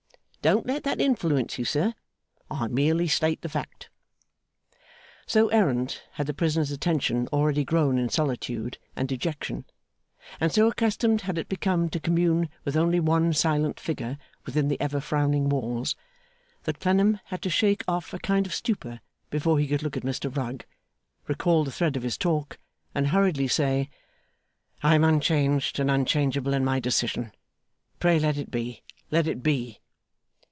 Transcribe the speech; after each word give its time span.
Don't 0.43 0.65
let 0.65 0.81
that 0.85 0.99
influence 0.99 1.59
you, 1.59 1.65
sir. 1.65 1.93
I 2.49 2.67
merely 2.67 3.07
state 3.07 3.41
the 3.43 3.47
fact.' 3.47 3.91
So 5.27 5.49
errant 5.49 6.01
had 6.13 6.25
the 6.25 6.33
prisoner's 6.33 6.71
attention 6.71 7.27
already 7.27 7.63
grown 7.63 7.99
in 7.99 8.09
solitude 8.09 8.79
and 8.95 9.07
dejection, 9.07 9.65
and 10.39 10.51
so 10.51 10.67
accustomed 10.67 11.21
had 11.21 11.37
it 11.37 11.47
become 11.47 11.89
to 11.91 11.99
commune 11.99 12.49
with 12.65 12.75
only 12.75 12.99
one 12.99 13.33
silent 13.33 13.79
figure 13.79 14.17
within 14.43 14.67
the 14.67 14.81
ever 14.81 14.99
frowning 14.99 15.47
walls, 15.47 15.95
that 16.63 16.79
Clennam 16.79 17.19
had 17.25 17.43
to 17.43 17.51
shake 17.51 17.83
off 17.87 18.11
a 18.11 18.17
kind 18.17 18.47
of 18.47 18.53
stupor 18.55 18.99
before 19.29 19.59
he 19.59 19.67
could 19.67 19.83
look 19.83 19.95
at 19.95 20.01
Mr 20.01 20.35
Rugg, 20.35 20.65
recall 21.27 21.63
the 21.63 21.71
thread 21.71 21.95
of 21.95 22.01
his 22.01 22.17
talk, 22.17 22.57
and 22.95 23.09
hurriedly 23.09 23.47
say, 23.47 23.91
'I 24.81 24.95
am 24.95 25.03
unchanged, 25.03 25.79
and 25.79 25.91
unchangeable, 25.91 26.55
in 26.55 26.65
my 26.65 26.79
decision. 26.79 27.31
Pray, 27.99 28.17
let 28.17 28.37
it 28.39 28.49
be; 28.49 28.81
let 29.11 29.27
it 29.27 29.43
be! 29.43 29.77